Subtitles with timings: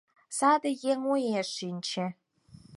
[0.37, 2.05] Саде еҥ уэш шинче.